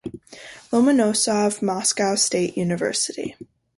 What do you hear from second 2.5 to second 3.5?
University.